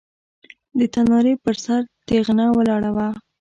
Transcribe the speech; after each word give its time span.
د 0.77 0.79
تنارې 0.93 1.33
پر 1.43 1.55
سر 1.63 1.81
تېغنه 2.07 2.45
ولاړه 2.57 2.91
وه. 2.95 3.07